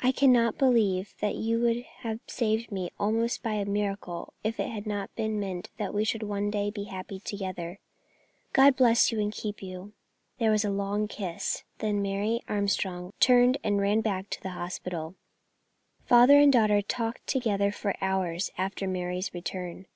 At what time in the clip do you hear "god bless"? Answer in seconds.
8.52-9.10